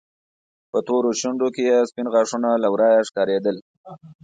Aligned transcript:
په 0.71 0.79
تورو 0.87 1.09
شونډو 1.19 1.47
کې 1.55 1.63
يې 1.69 1.77
سپين 1.89 2.07
غاښونه 2.13 2.49
له 2.63 2.67
ورايه 2.73 3.07
ښکارېدل. 3.07 3.57